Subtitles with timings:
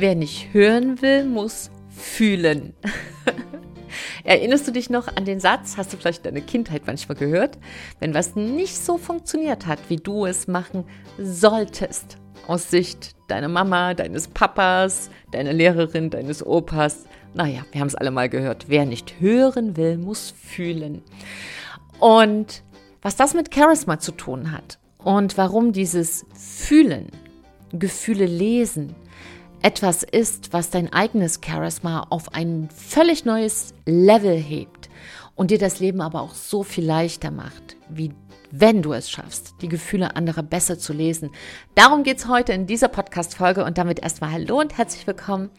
[0.00, 2.72] Wer nicht hören will, muss fühlen.
[4.24, 5.76] Erinnerst du dich noch an den Satz?
[5.76, 7.58] Hast du vielleicht deine Kindheit manchmal gehört?
[7.98, 10.84] Wenn was nicht so funktioniert hat, wie du es machen
[11.18, 12.16] solltest,
[12.46, 17.04] aus Sicht deiner Mama, deines Papas, deiner Lehrerin, deines Opas.
[17.34, 18.70] Naja, wir haben es alle mal gehört.
[18.70, 21.02] Wer nicht hören will, muss fühlen.
[21.98, 22.62] Und
[23.02, 27.08] was das mit Charisma zu tun hat und warum dieses Fühlen,
[27.74, 28.94] Gefühle lesen,
[29.62, 34.88] etwas ist, was dein eigenes Charisma auf ein völlig neues Level hebt
[35.34, 38.12] und dir das Leben aber auch so viel leichter macht, wie
[38.50, 41.30] wenn du es schaffst, die Gefühle anderer besser zu lesen.
[41.74, 45.50] Darum geht es heute in dieser Podcast-Folge und damit erstmal Hallo und herzlich willkommen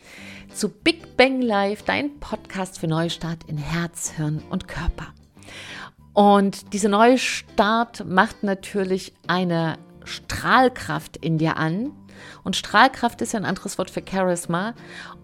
[0.53, 5.13] zu Big Bang Live, dein Podcast für Neustart in Herz, Hirn und Körper.
[6.13, 11.91] Und dieser neue Start macht natürlich eine Strahlkraft in dir an,
[12.43, 14.73] und Strahlkraft ist ja ein anderes Wort für Charisma.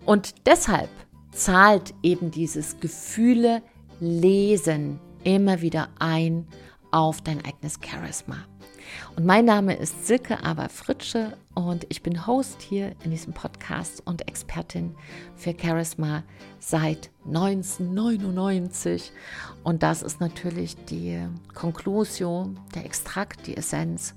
[0.05, 0.89] Und deshalb
[1.31, 3.61] zahlt eben dieses Gefühle
[3.99, 6.47] lesen immer wieder ein
[6.91, 8.37] auf dein eigenes Charisma.
[9.15, 14.01] Und mein Name ist Silke Aber Fritsche und ich bin Host hier in diesem Podcast
[14.05, 14.95] und Expertin
[15.35, 16.23] für Charisma
[16.59, 19.11] seit 1999.
[19.63, 21.19] Und das ist natürlich die
[21.53, 24.13] Conclusio, der Extrakt, die Essenz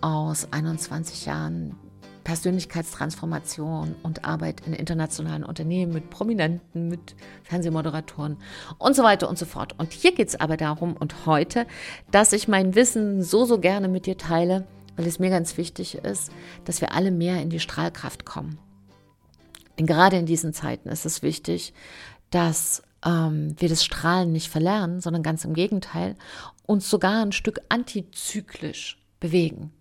[0.00, 1.76] aus 21 Jahren
[2.24, 8.36] Persönlichkeitstransformation und Arbeit in internationalen Unternehmen mit Prominenten, mit Fernsehmoderatoren
[8.78, 9.74] und so weiter und so fort.
[9.78, 11.66] Und hier geht es aber darum und heute,
[12.10, 15.96] dass ich mein Wissen so, so gerne mit dir teile, weil es mir ganz wichtig
[15.96, 16.30] ist,
[16.64, 18.58] dass wir alle mehr in die Strahlkraft kommen.
[19.78, 21.72] Denn gerade in diesen Zeiten ist es wichtig,
[22.30, 26.16] dass ähm, wir das Strahlen nicht verlernen, sondern ganz im Gegenteil,
[26.66, 29.72] uns sogar ein Stück antizyklisch bewegen.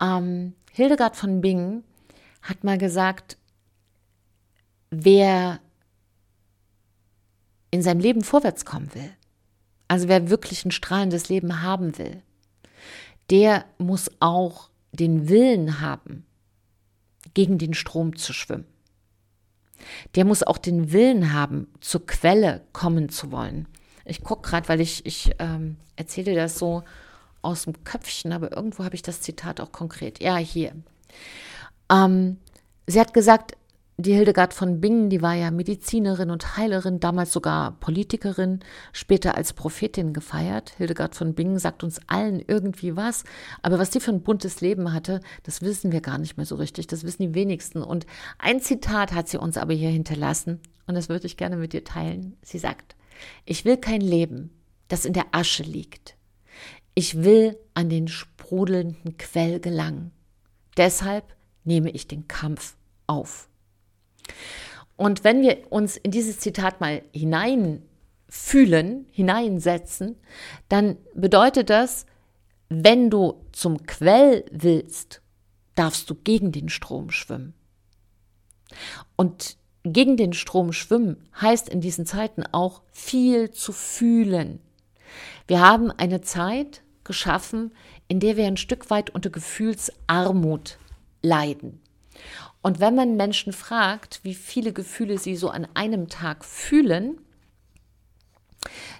[0.00, 1.84] Ähm, Hildegard von Bingen
[2.42, 3.36] hat mal gesagt,
[4.90, 5.60] wer
[7.70, 9.10] in seinem Leben vorwärts kommen will,
[9.88, 12.22] also wer wirklich ein strahlendes Leben haben will,
[13.30, 16.26] der muss auch den Willen haben,
[17.34, 18.66] gegen den Strom zu schwimmen.
[20.14, 23.66] Der muss auch den Willen haben, zur Quelle kommen zu wollen.
[24.04, 26.82] Ich gucke gerade, weil ich, ich ähm, erzähle das so
[27.42, 30.22] aus dem Köpfchen, aber irgendwo habe ich das Zitat auch konkret.
[30.22, 30.72] Ja, hier.
[31.90, 32.38] Ähm,
[32.86, 33.56] sie hat gesagt,
[34.02, 38.60] die Hildegard von Bingen, die war ja Medizinerin und Heilerin, damals sogar Politikerin,
[38.92, 40.72] später als Prophetin gefeiert.
[40.78, 43.24] Hildegard von Bingen sagt uns allen irgendwie was,
[43.62, 46.56] aber was sie für ein buntes Leben hatte, das wissen wir gar nicht mehr so
[46.56, 47.82] richtig, das wissen die wenigsten.
[47.82, 48.06] Und
[48.38, 51.84] ein Zitat hat sie uns aber hier hinterlassen und das würde ich gerne mit dir
[51.84, 52.36] teilen.
[52.42, 52.96] Sie sagt,
[53.44, 54.50] ich will kein Leben,
[54.88, 56.16] das in der Asche liegt.
[56.94, 60.12] Ich will an den sprudelnden Quell gelangen.
[60.76, 61.34] Deshalb
[61.64, 63.48] nehme ich den Kampf auf.
[64.96, 70.16] Und wenn wir uns in dieses Zitat mal hineinfühlen, hineinsetzen,
[70.68, 72.06] dann bedeutet das,
[72.68, 75.22] wenn du zum Quell willst,
[75.74, 77.54] darfst du gegen den Strom schwimmen.
[79.16, 84.60] Und gegen den Strom schwimmen heißt in diesen Zeiten auch viel zu fühlen,
[85.46, 87.72] wir haben eine Zeit geschaffen,
[88.08, 90.78] in der wir ein Stück weit unter Gefühlsarmut
[91.22, 91.80] leiden.
[92.62, 97.18] Und wenn man Menschen fragt, wie viele Gefühle sie so an einem Tag fühlen,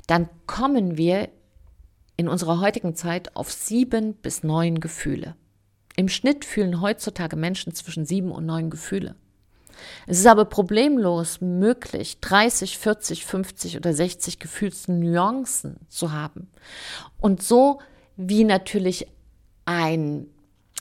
[0.06, 1.28] dann kommen wir
[2.16, 5.36] in unserer heutigen Zeit auf sieben bis neun Gefühle.
[5.96, 9.16] Im Schnitt fühlen heutzutage Menschen zwischen sieben und neun Gefühle.
[10.06, 16.50] Es ist aber problemlos möglich, 30, 40, 50 oder 60 Gefühlsnuancen zu haben.
[17.18, 17.80] Und so
[18.16, 19.06] wie natürlich
[19.64, 20.26] ein,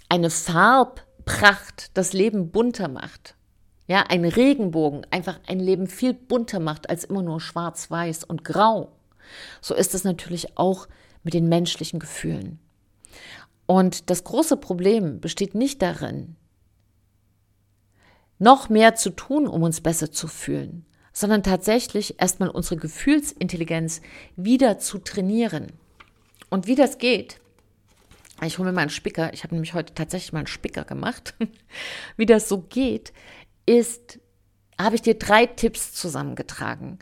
[0.10, 3.36] eine Farbpracht das Leben bunter macht,
[3.88, 8.44] ja, ein Regenbogen einfach ein Leben viel bunter macht als immer nur schwarz, weiß und
[8.44, 8.92] grau,
[9.62, 10.88] so ist es natürlich auch
[11.24, 12.60] mit den menschlichen Gefühlen.
[13.66, 16.36] Und das große Problem besteht nicht darin,
[18.40, 24.02] noch mehr zu tun, um uns besser zu fühlen, sondern tatsächlich erstmal unsere Gefühlsintelligenz
[24.36, 25.68] wieder zu trainieren.
[26.50, 27.40] Und wie das geht,
[28.46, 31.36] ich hole mir mal einen Spicker, ich habe nämlich heute tatsächlich mal einen Spicker gemacht.
[32.18, 33.12] wie das so geht,
[33.66, 34.20] ist,
[34.80, 37.00] habe ich dir drei Tipps zusammengetragen.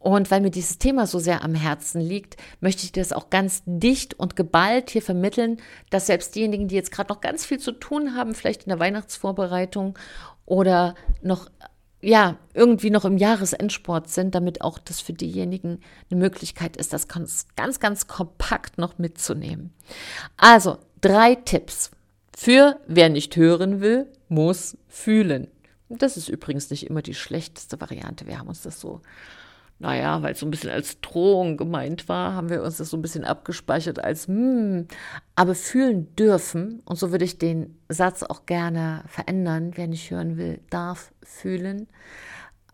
[0.00, 3.28] Und weil mir dieses Thema so sehr am Herzen liegt, möchte ich dir das auch
[3.28, 5.58] ganz dicht und geballt hier vermitteln,
[5.90, 8.78] dass selbst diejenigen, die jetzt gerade noch ganz viel zu tun haben, vielleicht in der
[8.78, 9.98] Weihnachtsvorbereitung
[10.50, 11.48] oder noch
[12.02, 15.80] ja, irgendwie noch im Jahresendsport sind, damit auch das für diejenigen
[16.10, 19.74] eine Möglichkeit ist, das ganz, ganz, kompakt noch mitzunehmen.
[20.38, 21.90] Also, drei Tipps
[22.34, 25.48] für wer nicht hören will, muss fühlen.
[25.90, 28.26] Das ist übrigens nicht immer die schlechteste Variante.
[28.26, 29.02] Wir haben uns das so,
[29.80, 32.98] naja, weil es so ein bisschen als Drohung gemeint war, haben wir uns das so
[32.98, 34.86] ein bisschen abgespeichert als, hm,
[35.34, 36.82] aber fühlen dürfen.
[36.84, 39.72] Und so würde ich den Satz auch gerne verändern.
[39.76, 41.88] Wer nicht hören will, darf fühlen.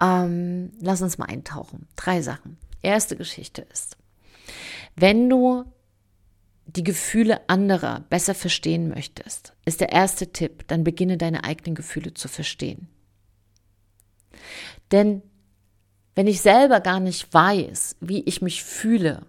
[0.03, 1.87] Ähm, lass uns mal eintauchen.
[1.95, 2.59] Drei Sachen.
[2.83, 3.97] Erste Geschichte ist,
[4.97, 5.65] wenn du
[6.67, 12.15] die Gefühle anderer besser verstehen möchtest, ist der erste Tipp, dann beginne deine eigenen Gefühle
[12.15, 12.89] zu verstehen.
[14.91, 15.23] Denn
[16.17, 19.23] wenn ich selber gar nicht weiß, wie ich mich fühle,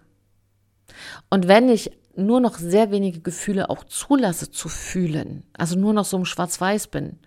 [1.30, 6.04] und wenn ich nur noch sehr wenige Gefühle auch zulasse zu fühlen, also nur noch
[6.04, 7.18] so im Schwarz-Weiß bin,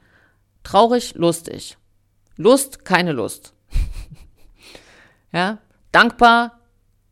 [0.64, 1.78] traurig, lustig,
[2.36, 3.54] Lust, keine Lust,
[5.32, 5.60] ja,
[5.92, 6.60] dankbar,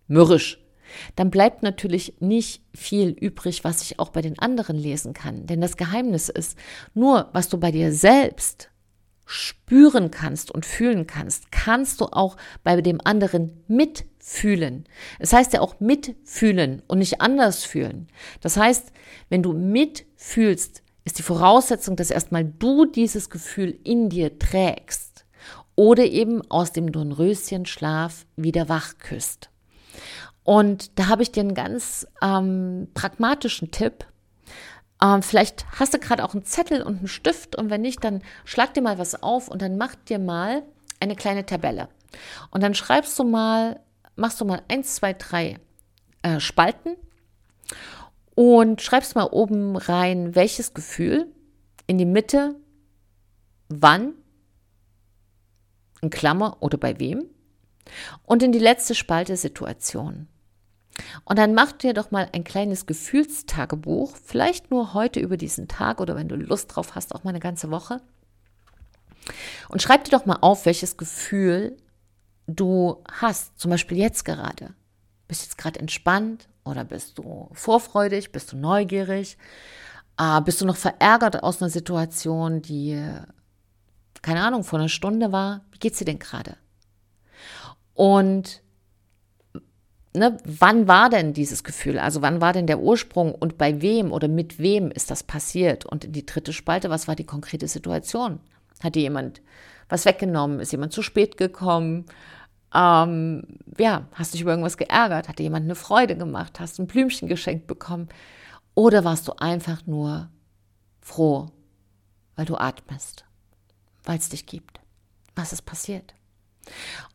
[0.07, 0.60] mürrisch,
[1.16, 5.46] dann bleibt natürlich nicht viel übrig, was ich auch bei den anderen lesen kann.
[5.46, 6.57] Denn das Geheimnis ist,
[6.96, 8.72] nur was du bei dir selbst
[9.31, 14.86] spüren kannst und fühlen kannst, kannst du auch bei dem anderen mitfühlen.
[15.20, 18.08] Es heißt ja auch mitfühlen und nicht anders fühlen.
[18.42, 18.92] Das heißt,
[19.30, 25.26] wenn du mitfühlst, ist die Voraussetzung, dass erstmal du dieses Gefühl in dir trägst
[25.75, 29.52] oder eben aus dem Dornröschenschlaf wieder wach küsst.
[30.44, 34.08] Und da habe ich dir einen ganz ähm, pragmatischen Tipp.
[35.01, 38.22] Ähm, vielleicht hast du gerade auch einen Zettel und einen Stift und wenn nicht, dann
[38.46, 40.63] schlag dir mal was auf und dann mach dir mal
[41.00, 41.88] eine kleine Tabelle.
[42.51, 43.80] Und dann schreibst du mal,
[44.16, 45.57] machst du mal eins, zwei, drei
[46.22, 46.96] äh, Spalten
[48.36, 51.28] und schreibst mal oben rein, welches Gefühl,
[51.88, 52.56] in die Mitte,
[53.69, 54.13] wann,
[56.01, 57.25] in Klammer oder bei wem
[58.24, 60.28] und in die letzte Spalte Situation.
[61.24, 66.01] Und dann mach dir doch mal ein kleines Gefühlstagebuch, vielleicht nur heute über diesen Tag
[66.01, 68.01] oder wenn du Lust drauf hast, auch mal eine ganze Woche.
[69.69, 71.77] Und schreib dir doch mal auf, welches Gefühl
[72.47, 74.74] du hast, zum Beispiel jetzt gerade.
[75.27, 79.38] Bist du jetzt gerade entspannt oder bist du vorfreudig, bist du neugierig?
[80.18, 83.00] Äh, bist du noch verärgert aus einer Situation, die,
[84.21, 85.62] keine Ahnung, vor einer Stunde war?
[85.71, 86.57] Wie geht's dir denn gerade?
[87.94, 88.62] Und
[90.14, 92.00] ne, wann war denn dieses Gefühl?
[92.00, 95.86] Also wann war denn der Ursprung und bei wem oder mit wem ist das passiert?
[95.86, 98.40] Und in die dritte Spalte, was war die konkrete Situation?
[98.84, 99.42] Hat dir jemand
[99.90, 100.60] was weggenommen?
[100.60, 102.06] Ist jemand zu spät gekommen?
[102.74, 103.44] Ähm,
[103.78, 105.28] ja, hast dich über irgendwas geärgert?
[105.28, 106.60] Hat dir jemand eine Freude gemacht?
[106.60, 108.10] Hast ein Blümchen geschenkt bekommen?
[108.76, 110.30] Oder warst du einfach nur
[111.02, 111.48] froh,
[112.36, 113.26] weil du atmest,
[114.04, 114.80] weil es dich gibt?
[115.36, 116.14] Was ist passiert?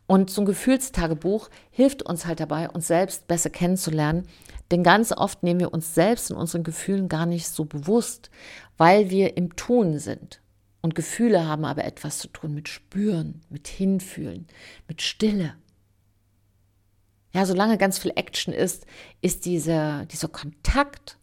[0.06, 4.28] Und so ein Gefühlstagebuch hilft uns halt dabei, uns selbst besser kennenzulernen.
[4.70, 8.30] Denn ganz oft nehmen wir uns selbst in unseren Gefühlen gar nicht so bewusst,
[8.76, 10.40] weil wir im Tun sind.
[10.82, 14.46] Und Gefühle haben aber etwas zu tun mit Spüren, mit Hinfühlen,
[14.86, 15.54] mit Stille.
[17.32, 18.86] Ja, solange ganz viel Action ist,
[19.22, 21.18] ist dieser, dieser Kontakt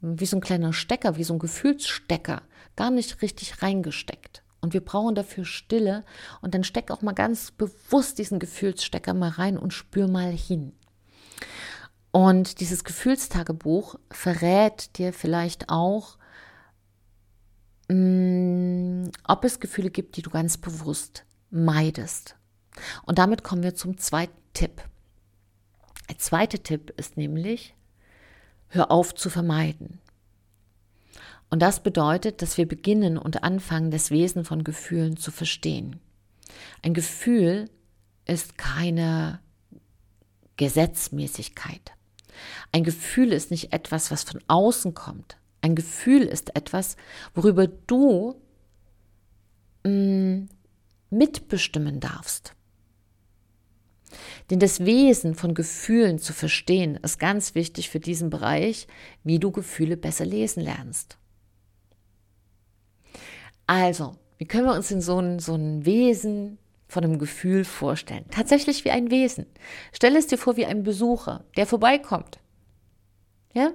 [0.00, 2.42] wie so ein kleiner Stecker, wie so ein Gefühlsstecker,
[2.74, 4.42] gar nicht richtig reingesteckt.
[4.66, 6.04] Und wir brauchen dafür Stille.
[6.40, 10.72] Und dann steck auch mal ganz bewusst diesen Gefühlsstecker mal rein und spür mal hin.
[12.10, 16.18] Und dieses Gefühlstagebuch verrät dir vielleicht auch,
[17.86, 22.34] mm, ob es Gefühle gibt, die du ganz bewusst meidest.
[23.04, 24.82] Und damit kommen wir zum zweiten Tipp.
[26.08, 27.76] Der zweite Tipp ist nämlich,
[28.66, 30.00] hör auf zu vermeiden.
[31.50, 36.00] Und das bedeutet, dass wir beginnen und anfangen, das Wesen von Gefühlen zu verstehen.
[36.82, 37.70] Ein Gefühl
[38.24, 39.40] ist keine
[40.56, 41.92] Gesetzmäßigkeit.
[42.72, 45.38] Ein Gefühl ist nicht etwas, was von außen kommt.
[45.60, 46.96] Ein Gefühl ist etwas,
[47.34, 48.40] worüber du
[49.84, 50.48] mh, mm,
[51.10, 52.54] mitbestimmen darfst.
[54.50, 58.86] Denn das Wesen von Gefühlen zu verstehen, ist ganz wichtig für diesen Bereich,
[59.24, 61.18] wie du Gefühle besser lesen lernst.
[63.66, 66.58] Also, wie können wir uns in so ein, so ein Wesen
[66.88, 68.24] von einem Gefühl vorstellen?
[68.30, 69.46] Tatsächlich wie ein Wesen.
[69.92, 72.38] Stell es dir vor wie ein Besucher, der vorbeikommt.
[73.54, 73.72] Ja?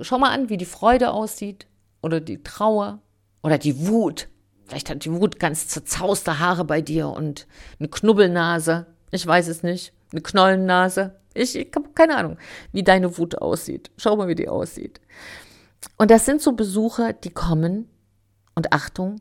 [0.00, 1.66] Schau mal an, wie die Freude aussieht
[2.02, 3.00] oder die Trauer
[3.42, 4.28] oder die Wut.
[4.66, 7.46] Vielleicht hat die Wut ganz zerzauste Haare bei dir und
[7.78, 8.86] eine Knubbelnase.
[9.10, 9.92] Ich weiß es nicht.
[10.12, 11.18] Eine Knollennase.
[11.34, 12.38] Ich, ich habe keine Ahnung,
[12.72, 13.90] wie deine Wut aussieht.
[13.96, 15.00] Schau mal, wie die aussieht.
[15.96, 17.88] Und das sind so Besucher, die kommen
[18.54, 19.20] und Achtung,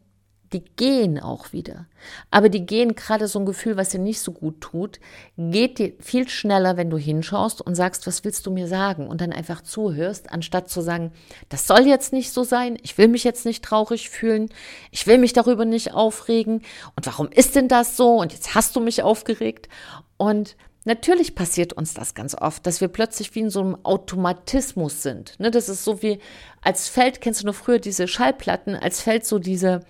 [0.54, 1.86] die gehen auch wieder.
[2.30, 5.00] Aber die gehen gerade so ein Gefühl, was dir nicht so gut tut,
[5.38, 9.08] geht dir viel schneller, wenn du hinschaust und sagst, was willst du mir sagen?
[9.08, 11.14] Und dann einfach zuhörst, anstatt zu sagen,
[11.50, 14.50] das soll jetzt nicht so sein, ich will mich jetzt nicht traurig fühlen,
[14.92, 16.64] ich will mich darüber nicht aufregen.
[16.96, 18.18] Und warum ist denn das so?
[18.18, 19.70] Und jetzt hast du mich aufgeregt.
[20.18, 25.04] Und Natürlich passiert uns das ganz oft, dass wir plötzlich wie in so einem Automatismus
[25.04, 25.40] sind.
[25.40, 26.20] Ne, das ist so wie
[26.62, 29.82] als Feld, kennst du noch früher diese Schallplatten, als Feld so diese,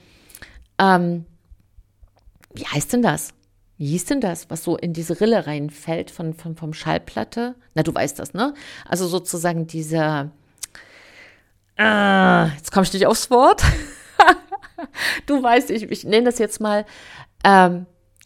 [0.77, 1.25] ähm,
[2.53, 3.33] wie heißt denn das?
[3.77, 7.55] Wie hieß denn das, was so in diese Rille reinfällt von, von, vom Schallplatte?
[7.73, 8.53] Na, du weißt das, ne?
[8.85, 10.31] Also sozusagen dieser,
[11.79, 13.63] äh, jetzt komme ich nicht aufs Wort.
[15.25, 16.85] du weißt, ich, ich nenne das jetzt mal
[17.43, 17.85] ähm,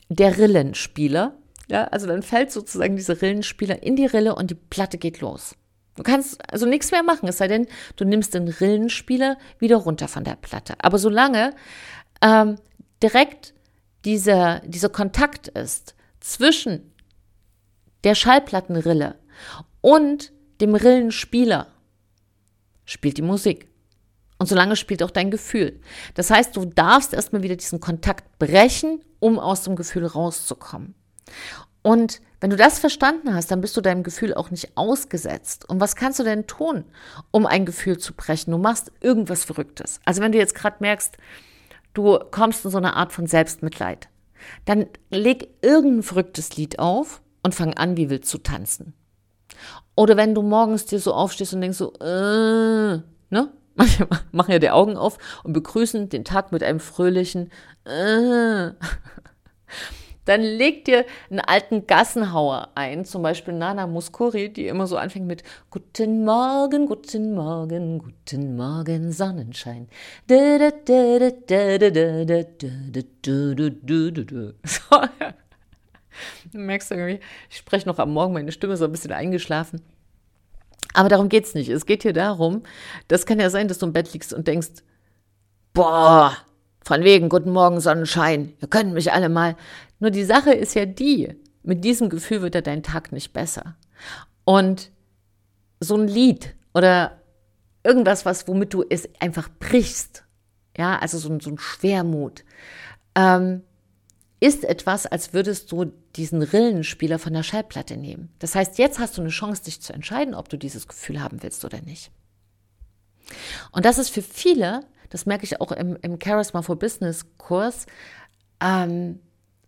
[0.09, 1.37] der Rillenspieler.
[1.69, 5.55] Ja, also dann fällt sozusagen diese Rillenspieler in die Rille und die Platte geht los.
[5.95, 10.07] Du kannst also nichts mehr machen, es sei denn, du nimmst den Rillenspieler wieder runter
[10.07, 10.75] von der Platte.
[10.79, 11.55] Aber solange
[12.21, 12.57] ähm,
[13.01, 13.53] direkt
[14.03, 16.91] dieser, dieser Kontakt ist zwischen
[18.03, 19.15] der Schallplattenrille
[19.81, 20.31] und
[20.61, 21.67] dem Rillenspieler,
[22.85, 23.67] spielt die Musik.
[24.37, 25.79] Und solange spielt auch dein Gefühl.
[26.13, 30.93] Das heißt, du darfst erstmal wieder diesen Kontakt brechen, um aus dem Gefühl rauszukommen.
[31.81, 35.69] Und wenn du das verstanden hast, dann bist du deinem Gefühl auch nicht ausgesetzt.
[35.69, 36.83] Und was kannst du denn tun,
[37.31, 38.51] um ein Gefühl zu brechen?
[38.51, 39.99] Du machst irgendwas Verrücktes.
[40.05, 41.17] Also wenn du jetzt gerade merkst,
[41.93, 44.09] du kommst in so eine Art von Selbstmitleid,
[44.65, 48.93] dann leg irgendein verrücktes Lied auf und fang an, wie wild zu tanzen.
[49.95, 52.97] Oder wenn du morgens dir so aufstehst und denkst so, äh,
[53.29, 53.51] ne?
[53.77, 57.51] Manche machen ja die Augen auf und begrüßen den Tag mit einem fröhlichen,
[57.85, 58.71] äh.
[60.25, 65.27] Dann leg dir einen alten Gassenhauer ein, zum Beispiel Nana Muskuri, die immer so anfängt
[65.27, 69.87] mit Guten Morgen, guten Morgen, guten Morgen, Sonnenschein.
[74.65, 75.01] So.
[76.51, 79.81] Du merkst irgendwie, ich spreche noch am Morgen, meine Stimme ist so ein bisschen eingeschlafen.
[80.93, 81.69] Aber darum geht's nicht.
[81.69, 82.63] Es geht hier darum,
[83.09, 84.81] das kann ja sein, dass du im Bett liegst und denkst,
[85.73, 86.37] boah,
[86.85, 89.55] von wegen, guten Morgen, Sonnenschein, ihr könnt mich alle mal.
[89.99, 93.75] Nur die Sache ist ja die, mit diesem Gefühl wird ja dein Tag nicht besser.
[94.43, 94.91] Und
[95.79, 97.21] so ein Lied oder
[97.83, 100.23] irgendwas, was, womit du es einfach brichst,
[100.77, 102.43] ja, also so, so ein Schwermut,
[103.15, 103.61] ähm,
[104.39, 108.29] ist etwas, als würdest du diesen Rillenspieler von der Schallplatte nehmen.
[108.39, 111.41] Das heißt, jetzt hast du eine Chance, dich zu entscheiden, ob du dieses Gefühl haben
[111.41, 112.11] willst oder nicht.
[113.71, 117.85] Und das ist für viele das merke ich auch im, im Charisma for Business Kurs,
[118.59, 119.19] ähm,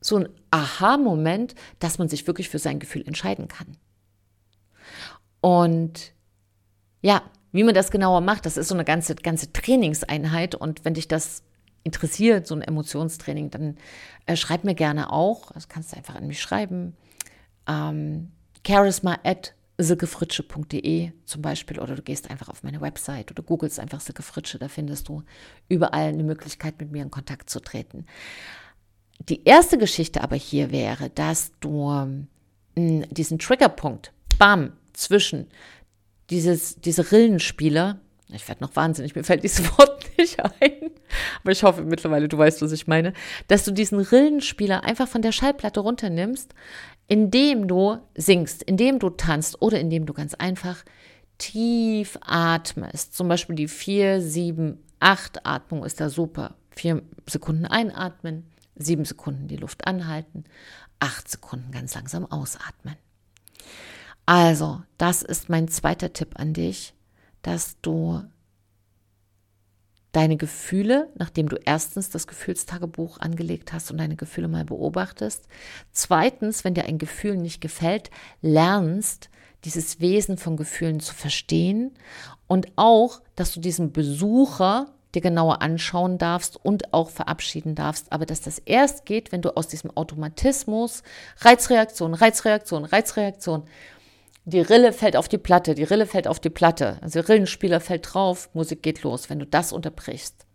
[0.01, 3.77] so ein Aha-Moment, dass man sich wirklich für sein Gefühl entscheiden kann.
[5.41, 6.13] Und
[7.01, 10.55] ja, wie man das genauer macht, das ist so eine ganze, ganze Trainingseinheit.
[10.55, 11.43] Und wenn dich das
[11.83, 13.77] interessiert, so ein Emotionstraining, dann
[14.25, 15.51] äh, schreib mir gerne auch.
[15.53, 16.95] Das kannst du einfach an mich schreiben.
[17.67, 18.31] Ähm,
[18.65, 24.01] charisma at silkefritsche.de zum Beispiel oder du gehst einfach auf meine Website oder googelst einfach
[24.01, 25.23] Silke Fritsche, da findest du
[25.69, 28.05] überall eine Möglichkeit, mit mir in Kontakt zu treten.
[29.19, 31.91] Die erste Geschichte aber hier wäre, dass du
[32.75, 35.47] hm, diesen Triggerpunkt, bam, zwischen
[36.29, 40.91] dieses, diese Rillenspieler, ich werde noch wahnsinnig, mir fällt dieses Wort nicht ein,
[41.41, 43.13] aber ich hoffe mittlerweile, du weißt, was ich meine,
[43.47, 46.53] dass du diesen Rillenspieler einfach von der Schallplatte runternimmst,
[47.07, 50.83] indem du singst, indem du tanzt oder indem du ganz einfach
[51.37, 53.15] tief atmest.
[53.15, 56.55] Zum Beispiel die 4, 7, 8 Atmung ist da super.
[56.75, 58.45] 4 Sekunden einatmen,
[58.77, 60.43] 7 Sekunden die Luft anhalten,
[60.99, 62.95] 8 Sekunden ganz langsam ausatmen.
[64.25, 66.93] Also, das ist mein zweiter Tipp an dich,
[67.41, 68.23] dass du
[70.11, 75.47] deine Gefühle, nachdem du erstens das Gefühlstagebuch angelegt hast und deine Gefühle mal beobachtest.
[75.91, 78.09] Zweitens, wenn dir ein Gefühl nicht gefällt,
[78.41, 79.29] lernst,
[79.63, 81.91] dieses Wesen von Gefühlen zu verstehen
[82.47, 88.25] und auch, dass du diesen Besucher dir genauer anschauen darfst und auch verabschieden darfst, aber
[88.25, 91.03] dass das erst geht, wenn du aus diesem Automatismus
[91.39, 93.63] Reizreaktion, Reizreaktion, Reizreaktion
[94.45, 98.13] die Rille fällt auf die Platte, die Rille fällt auf die Platte, also Rillenspieler fällt
[98.13, 99.29] drauf, Musik geht los.
[99.29, 100.45] Wenn du das unterbrichst,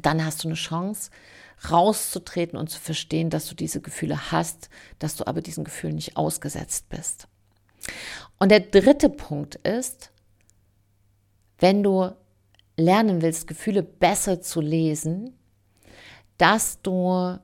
[0.00, 1.10] dann hast du eine Chance,
[1.70, 4.68] rauszutreten und zu verstehen, dass du diese Gefühle hast,
[4.98, 7.28] dass du aber diesen Gefühlen nicht ausgesetzt bist.
[8.40, 10.10] Und der dritte Punkt ist,
[11.58, 12.10] wenn du
[12.76, 15.36] lernen willst, Gefühle besser zu lesen,
[16.38, 17.38] dass du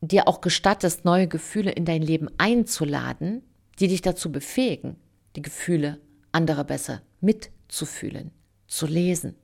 [0.00, 3.42] dir auch gestattest, neue Gefühle in dein Leben einzuladen,
[3.78, 4.96] die dich dazu befähigen,
[5.36, 6.00] die Gefühle
[6.32, 8.32] anderer besser mitzufühlen,
[8.66, 9.36] zu lesen.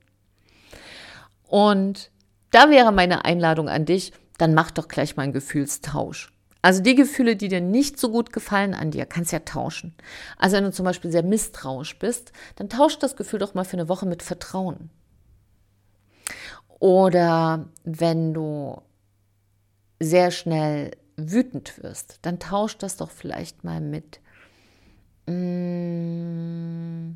[1.47, 2.11] Und
[2.51, 6.31] da wäre meine Einladung an dich, dann mach doch gleich mal einen Gefühlstausch.
[6.61, 9.93] Also die Gefühle, die dir nicht so gut gefallen an dir, kannst ja tauschen.
[10.37, 13.77] Also wenn du zum Beispiel sehr misstrauisch bist, dann tausch das Gefühl doch mal für
[13.77, 14.89] eine Woche mit Vertrauen.
[16.79, 18.81] Oder wenn du
[19.99, 24.19] sehr schnell wütend wirst, dann tausch das doch vielleicht mal mit,
[25.27, 27.11] mm,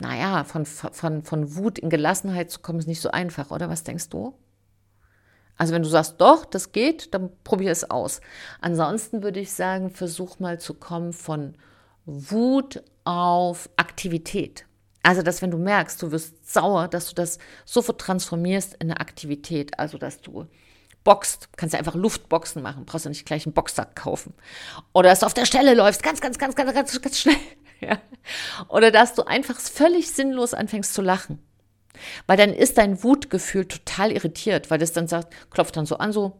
[0.00, 3.68] naja, von, von, von Wut in Gelassenheit zu kommen, ist nicht so einfach, oder?
[3.68, 4.34] Was denkst du?
[5.58, 8.20] Also wenn du sagst, doch, das geht, dann probier es aus.
[8.60, 11.54] Ansonsten würde ich sagen, versuch mal zu kommen von
[12.06, 14.64] Wut auf Aktivität.
[15.02, 19.00] Also, dass wenn du merkst, du wirst sauer, dass du das sofort transformierst in eine
[19.00, 19.78] Aktivität.
[19.78, 20.46] Also, dass du
[21.04, 24.34] boxt, kannst du einfach Luftboxen machen, brauchst du nicht gleich einen Boxsack kaufen.
[24.92, 27.36] Oder dass du auf der Stelle läufst, ganz, ganz, ganz, ganz, ganz, ganz schnell.
[27.80, 28.00] Ja.
[28.66, 31.38] Oder dass du einfach völlig sinnlos anfängst zu lachen.
[32.26, 36.12] Weil dann ist dein Wutgefühl total irritiert, weil das dann sagt, klopft dann so an,
[36.12, 36.38] so,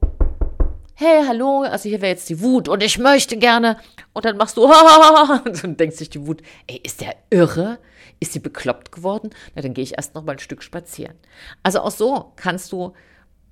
[0.95, 3.79] hey, hallo, also hier wäre jetzt die Wut und ich möchte gerne.
[4.12, 4.65] Und dann machst du,
[5.45, 7.79] und dann denkt sich die Wut, ey, ist der irre?
[8.21, 9.31] Ist sie bekloppt geworden?
[9.55, 11.15] Na, dann gehe ich erst noch mal ein Stück spazieren.
[11.62, 12.95] Also auch so kannst du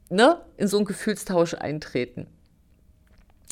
[0.09, 2.27] ne, in so einen Gefühlstausch eintreten.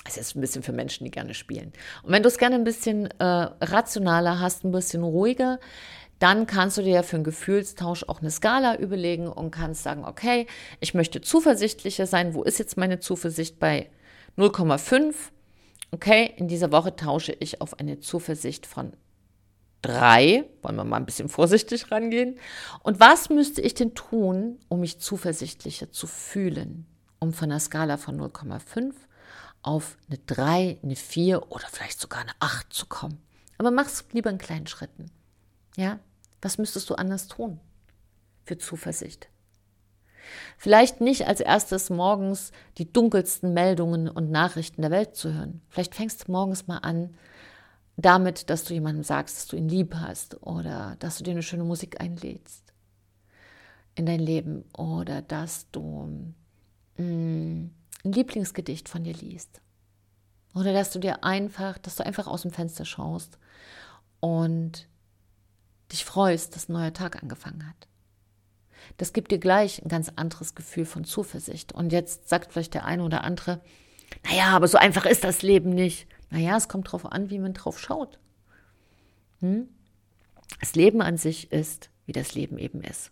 [0.04, 1.73] Das ist ein bisschen für Menschen, die gerne spielen.
[2.02, 5.61] Und wenn du es gerne ein bisschen äh, rationaler hast, ein bisschen ruhiger,
[6.25, 10.47] dann kannst du dir für einen Gefühlstausch auch eine Skala überlegen und kannst sagen, okay,
[10.81, 12.33] ich möchte zuversichtlicher sein.
[12.33, 13.90] Wo ist jetzt meine Zuversicht bei
[14.38, 15.14] 0,5?
[15.90, 18.95] Okay, in dieser Woche tausche ich auf eine Zuversicht von
[19.83, 20.49] 3.
[20.62, 22.38] Wollen wir mal ein bisschen vorsichtig rangehen.
[22.83, 26.87] Und was müsste ich denn tun, um mich zuversichtlicher zu fühlen?
[27.19, 28.95] Um von einer Skala von 0,5
[29.61, 33.21] auf eine 3, eine 4 oder vielleicht sogar eine 8 zu kommen.
[33.59, 35.11] Aber mach es lieber in kleinen Schritten.
[35.76, 35.99] Ja,
[36.44, 37.58] was müsstest du anders tun
[38.44, 39.28] für Zuversicht?
[40.58, 45.62] Vielleicht nicht als erstes morgens die dunkelsten Meldungen und Nachrichten der Welt zu hören.
[45.68, 47.14] Vielleicht fängst du morgens mal an
[47.96, 51.42] damit, dass du jemandem sagst, dass du ihn lieb hast oder dass du dir eine
[51.42, 52.73] schöne Musik einlädst
[53.95, 56.34] in dein Leben oder dass du
[56.99, 57.71] mm,
[58.04, 59.60] ein Lieblingsgedicht von dir liest
[60.54, 63.38] oder dass du dir einfach, dass du einfach aus dem Fenster schaust
[64.21, 64.88] und
[65.92, 67.88] dich freust, dass ein neuer Tag angefangen hat.
[68.97, 71.73] Das gibt dir gleich ein ganz anderes Gefühl von Zuversicht.
[71.73, 73.60] Und jetzt sagt vielleicht der eine oder andere,
[74.25, 76.06] naja, aber so einfach ist das Leben nicht.
[76.30, 78.18] Naja, es kommt darauf an, wie man drauf schaut.
[79.40, 79.68] Hm?
[80.60, 83.10] Das Leben an sich ist, wie das Leben eben ist.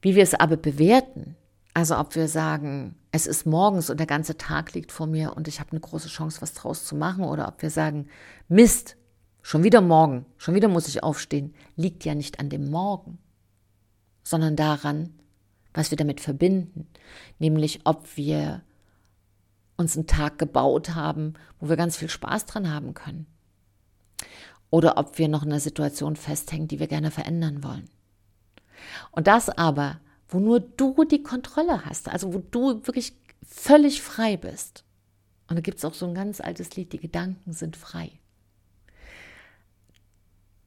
[0.00, 1.36] Wie wir es aber bewerten,
[1.74, 5.48] also ob wir sagen, es ist morgens und der ganze Tag liegt vor mir und
[5.48, 8.08] ich habe eine große Chance, was draus zu machen, oder ob wir sagen,
[8.48, 8.96] Mist,
[9.42, 13.18] Schon wieder morgen, schon wieder muss ich aufstehen, liegt ja nicht an dem Morgen,
[14.22, 15.14] sondern daran,
[15.72, 16.88] was wir damit verbinden,
[17.38, 18.62] nämlich ob wir
[19.76, 23.26] uns einen Tag gebaut haben, wo wir ganz viel Spaß dran haben können.
[24.70, 27.88] Oder ob wir noch in einer Situation festhängen, die wir gerne verändern wollen.
[29.12, 33.14] Und das aber, wo nur du die Kontrolle hast, also wo du wirklich
[33.46, 34.84] völlig frei bist.
[35.48, 38.18] Und da gibt es auch so ein ganz altes Lied, die Gedanken sind frei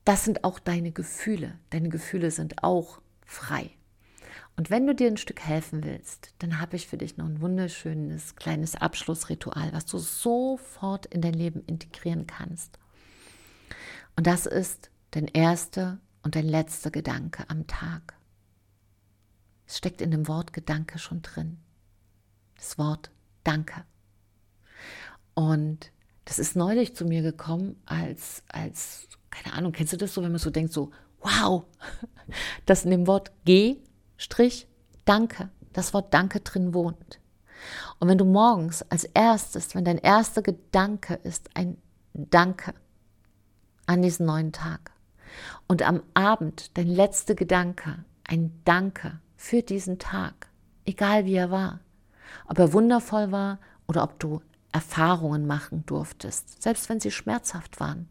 [0.06, 1.58] das sind auch deine Gefühle.
[1.70, 3.72] Deine Gefühle sind auch frei.
[4.58, 7.42] Und wenn du dir ein Stück helfen willst, dann habe ich für dich noch ein
[7.42, 12.78] wunderschönes kleines Abschlussritual, was du sofort in dein Leben integrieren kannst.
[14.16, 18.16] Und das ist dein erster und dein letzter Gedanke am Tag.
[19.66, 21.58] Es steckt in dem Wort Gedanke schon drin.
[22.58, 23.10] Das Wort
[23.44, 23.84] Danke.
[25.34, 25.92] Und
[26.25, 30.31] das ist neulich zu mir gekommen als, als keine Ahnung, kennst du das so, wenn
[30.31, 31.63] man so denkt, so, wow,
[32.65, 33.77] dass in dem Wort G,
[34.17, 34.67] Strich,
[35.05, 37.19] Danke, das Wort Danke drin wohnt.
[37.99, 41.77] Und wenn du morgens als erstes, wenn dein erster Gedanke ist ein
[42.13, 42.73] Danke
[43.86, 44.91] an diesen neuen Tag
[45.67, 50.47] und am Abend dein letzter Gedanke ein Danke für diesen Tag,
[50.86, 51.79] egal wie er war,
[52.47, 58.07] ob er wundervoll war oder ob du Erfahrungen machen durftest, selbst wenn sie schmerzhaft waren,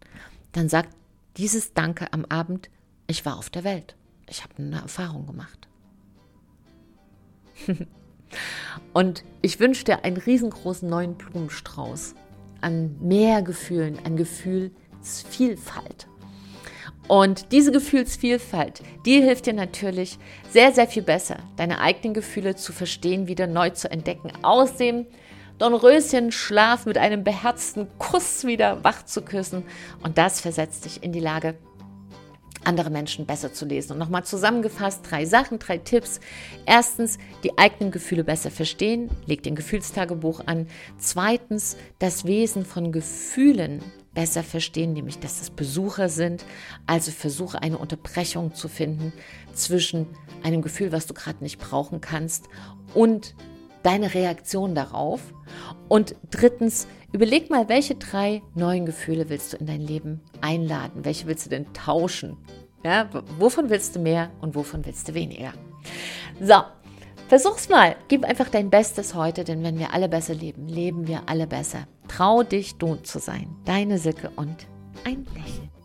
[0.53, 0.95] dann sagt
[1.37, 2.71] dieses Danke am Abend,
[3.07, 3.97] ich war auf der Welt.
[4.29, 5.69] Ich habe eine Erfahrung gemacht.
[8.93, 12.15] Und ich wünsche dir einen riesengroßen neuen Blumenstrauß
[12.61, 16.07] an mehr Gefühlen, an Gefühlsvielfalt.
[17.09, 20.19] Und diese Gefühlsvielfalt, die hilft dir natürlich
[20.49, 25.07] sehr, sehr viel besser, deine eigenen Gefühle zu verstehen, wieder neu zu entdecken, aus dem
[25.61, 29.65] Dornröschen-Schlaf mit einem beherzten Kuss wieder wach zu küssen.
[30.03, 31.55] Und das versetzt dich in die Lage,
[32.65, 33.93] andere Menschen besser zu lesen.
[33.93, 36.21] Und nochmal zusammengefasst, drei Sachen, drei Tipps.
[36.65, 40.67] Erstens, die eigenen Gefühle besser verstehen, leg den Gefühlstagebuch an.
[40.99, 43.83] Zweitens, das Wesen von Gefühlen
[44.15, 46.45] besser verstehen, nämlich dass es Besucher sind.
[46.87, 49.13] Also versuche eine Unterbrechung zu finden
[49.53, 50.07] zwischen
[50.43, 52.49] einem Gefühl, was du gerade nicht brauchen kannst,
[52.95, 53.35] und
[53.83, 55.21] deine Reaktion darauf.
[55.89, 61.05] Und drittens, überleg mal, welche drei neuen Gefühle willst du in dein Leben einladen?
[61.05, 62.37] Welche willst du denn tauschen?
[62.85, 65.53] Ja, wovon willst du mehr und wovon willst du weniger?
[66.41, 66.63] So,
[67.29, 67.97] versuch's mal.
[68.09, 71.87] Gib einfach dein Bestes heute, denn wenn wir alle besser leben, leben wir alle besser.
[72.09, 73.55] Trau dich, du zu sein.
[73.65, 74.67] Deine Silke und
[75.05, 75.80] ein Lächeln.